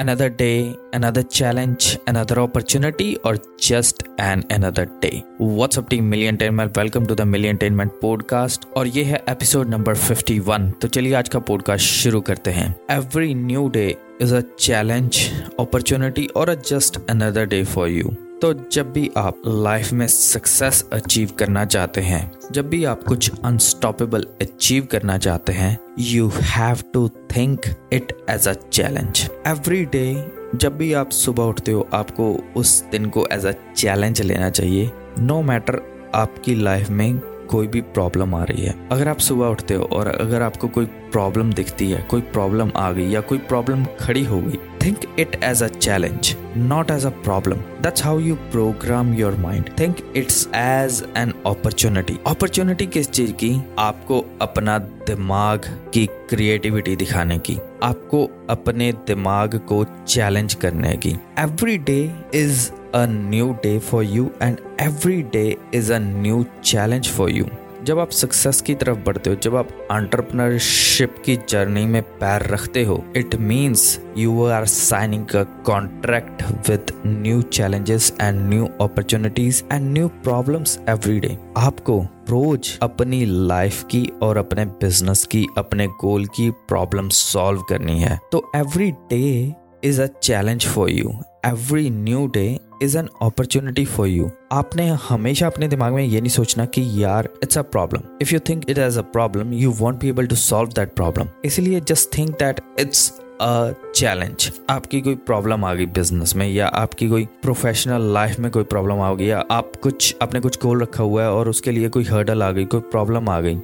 [0.00, 3.36] another day, another challenge, another opportunity, or
[3.68, 5.22] just an another day.
[5.40, 6.76] What's up team Million Tainment?
[6.78, 10.80] Welcome to the Million Tainment podcast और ये है episode number 51.
[10.80, 12.76] तो चलिए आज का podcast शुरू करते हैं.
[12.90, 13.92] Every new day
[14.22, 15.20] is a challenge,
[15.60, 18.21] opportunity, or a just another day for you.
[18.42, 23.30] तो जब भी आप लाइफ में सक्सेस अचीव करना चाहते हैं, जब भी आप कुछ
[23.44, 27.60] अनस्टॉपेबल अचीव करना चाहते हैं you have to think
[27.92, 33.06] it as a challenge every day जब भी आप सुबह उठते हो, आपको उस दिन
[33.06, 37.18] को एज अ चैलेंज लेना चाहिए नो no मैटर आपकी लाइफ में
[37.50, 40.84] कोई भी प्रॉब्लम आ रही है। अगर आप सुबह उठते हो और अगर आपको कोई
[40.86, 45.40] प्रॉब्लम दिखती है, कोई प्रॉब्लम आ गई या कोई प्रॉब्लम खड़ी हो गई think it
[45.44, 50.48] as a challenge not as a problem that's how you program your mind think it's
[50.54, 53.62] as an opportunity opportunity किस चीज़ की?
[53.78, 55.58] आपको अपना दिमाग
[55.94, 63.06] की क्रिएटिविटी दिखाने की। आपको अपने दिमाग को चैलेंज करने की। Every day is a
[63.08, 67.46] new day for you and every day is a new challenge for you.
[67.84, 72.84] जब आप सक्सेस की तरफ़ बढ़ते हो, जब आप एंटरप्रेन्योरशिप की जर्नी में पैर रखते
[72.84, 79.92] हो it means you are signing a contract with new challenges and new opportunities and
[79.92, 86.26] new problems every day आपको रोज अपनी लाइफ की और अपने बिज़नेस की, अपने गोल
[86.26, 91.14] की प्रॉब्लम सॉल्व करनी है। तो every day is a challenge for you
[91.46, 92.46] every new day
[92.82, 97.28] is an opportunity for you आपने हमेशा अपने दिमाग में ये नहीं सोचना कि यार
[97.42, 100.36] it's a problem if you think it as a problem you won't be able to
[100.36, 103.10] solve that problem इसलिए just think that it's
[103.40, 108.50] a challenge आपकी कोई प्रॉब्लम आ गई बिज़नेस में या आपकी कोई प्रोफेशनल लाइफ में
[108.50, 111.70] कोई प्रॉब्लम आ गई या आप कुछ अपने कुछ गोल रखा हुआ है और उसके
[111.70, 113.54] लिए कोई हर्डल आ गई, कोई प्रॉब्लम आ गई।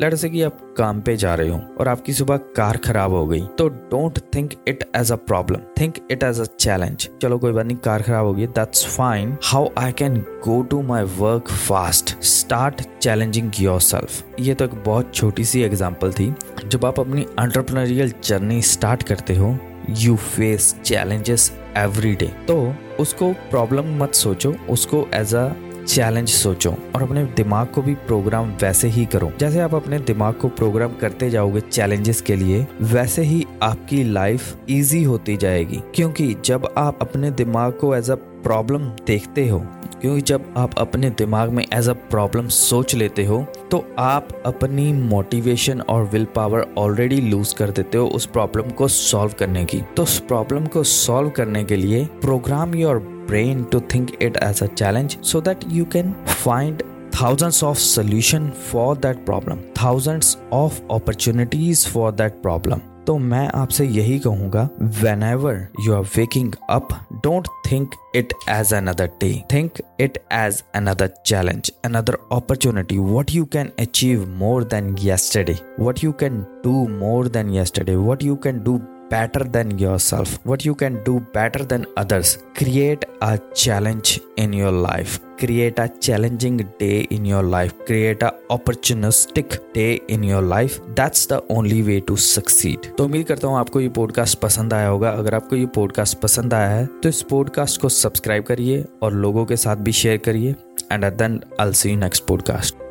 [0.00, 3.26] लेट से कि आप काम पे जा रहे हो और आपकी सुबह कार खराब हो
[3.26, 7.52] गई तो don't think it as a problem think it as a challenge चलो कोई
[7.52, 11.48] बात नहीं, कार खराब हो गई that's fine how I can go to my work
[11.50, 13.50] fast start challenging
[13.80, 16.32] yourself ये तो एक बहुत छोटी सी एग्ज़ाम्पल थी।
[16.64, 19.56] जब आप अपनी एंटरप्रेन्योरियल जर्नी स्टार्ट करते हो
[19.90, 25.48] you face challenges every day तो उसको प्रॉब्लम मत सोचो, उसको एज अ
[25.86, 30.34] चैलेंज सोचो और अपने दिमाग को भी प्रोग्राम वैसे ही करो। जैसे आप अपने दिमाग
[30.34, 36.34] को प्रोग्राम करते जाओगे चैलेंजेस के लिए, वैसे ही आपकी लाइफ इजी होती जाएगी। क्योंकि
[36.44, 39.58] जब आप अपने दिमाग को एज अ प्रॉब्लम देखते हो,
[40.00, 44.92] क्योंकि जब आप अपने दिमाग में एज अ प्रॉब्लम सोच लेते हो तो आप अपनी
[44.92, 49.82] मोटिवेशन और विल पावर ऑलरेडी लूज कर देते हो उस प्रॉब्लम को सॉल्व करने की।
[49.96, 54.62] तो उस प्रॉब्लम को सॉल्व करने के लिए program your brain to think it as
[54.62, 56.82] a challenge so that you can find
[57.12, 62.80] thousands of solution for that problem, thousands of opportunities for that problem.
[63.06, 64.68] तो मैं आपसे यही कहूँगा
[65.22, 66.88] whenever you are waking up
[67.22, 69.44] Don't think it as another day.
[69.48, 72.98] Think it as another challenge, another opportunity.
[72.98, 75.56] What you can achieve more than yesterday.
[75.76, 77.96] What you can do more than yesterday.
[77.96, 78.78] What you can do
[79.10, 82.38] better than yourself, what you can do better than others.
[82.54, 85.20] Create a challenge in your life.
[85.38, 87.72] Create a challenging day in your life.
[87.86, 90.80] Create a opportunistic day in your life.
[90.94, 92.88] That's the only way to succeed.
[92.98, 96.54] तो उम्मीद करता हूँ आपको ये podcast पसंद आया होगा अगर आपको ये पॉडकास्ट पसंद
[96.54, 100.54] आया है तो इस पॉडकास्ट को सब्सक्राइब करिए और लोगों के साथ भी शेयर करिए
[100.92, 102.87] and then I see you next podcast